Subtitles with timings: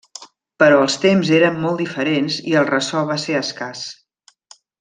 [0.61, 3.87] Però els temps eren molt diferents i el ressò va ser escàs.